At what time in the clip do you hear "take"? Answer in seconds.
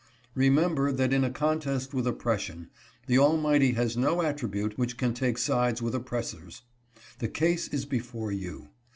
5.13-5.37